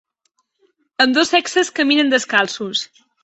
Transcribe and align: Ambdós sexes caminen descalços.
Ambdós 1.03 1.31
sexes 1.35 1.71
caminen 1.81 2.11
descalços. 2.15 2.77